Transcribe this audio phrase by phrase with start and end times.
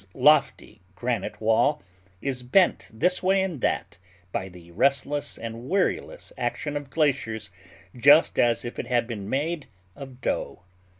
[0.01, 1.83] This lofty granite wall
[2.23, 3.99] is bent this way and that
[4.31, 7.51] by the restless and weariless action of glaciers
[7.95, 10.63] just as if it had been made of dough.